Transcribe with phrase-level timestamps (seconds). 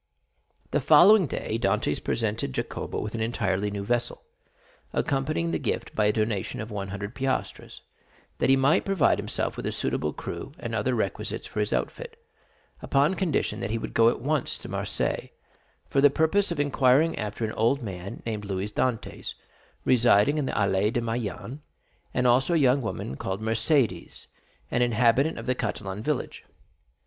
[0.71, 4.23] The following day Dantès presented Jacopo with an entirely new vessel,
[4.93, 7.81] accompanying the gift by a donation of one hundred piastres,
[8.39, 12.17] that he might provide himself with a suitable crew and other requisites for his outfit,
[12.81, 15.29] upon condition that he would go at once to Marseilles
[15.87, 19.35] for the purpose of inquiring after an old man named Louis Dantès,
[19.85, 21.61] residing in the Allées de Meilhan,
[22.11, 24.25] and also a young woman called Mercédès,
[24.71, 26.43] an inhabitant of the Catalan village.